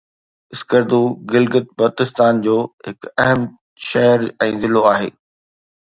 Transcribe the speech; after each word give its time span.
اسڪردو 0.53 1.01
گلگت 1.31 1.67
بلتستان 1.77 2.33
جو 2.45 2.57
هڪ 2.85 2.99
اهم 3.23 3.41
شهر 3.89 4.19
۽ 4.45 4.51
ضلعو 4.65 4.87
آهي 4.95 5.09